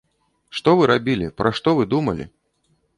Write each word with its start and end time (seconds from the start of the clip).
Што 0.59 0.73
вы 0.79 0.89
рабілі, 0.93 1.29
пра 1.43 1.55
што 1.61 1.69
вы 1.81 1.89
думалі? 1.95 2.31